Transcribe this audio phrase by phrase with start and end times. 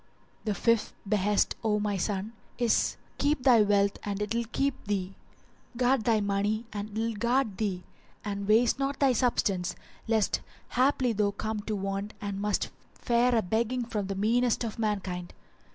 [0.45, 5.13] The FIFTH BEHEST, O my son, is Keep thy wealth and it will keep thee;
[5.77, 7.83] guard thy money and it will guard thee;
[8.25, 9.75] and waste not thy substance
[10.07, 14.79] lest haply thou come to want and must fare a begging from the meanest of
[14.79, 15.35] mankind.